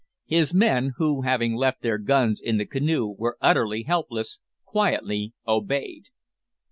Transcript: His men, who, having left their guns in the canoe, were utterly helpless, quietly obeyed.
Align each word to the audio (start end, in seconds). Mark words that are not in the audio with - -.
His 0.25 0.51
men, 0.51 0.93
who, 0.97 1.21
having 1.21 1.53
left 1.55 1.83
their 1.83 1.99
guns 1.99 2.41
in 2.41 2.57
the 2.57 2.65
canoe, 2.65 3.13
were 3.19 3.37
utterly 3.39 3.83
helpless, 3.83 4.39
quietly 4.65 5.35
obeyed. 5.47 6.05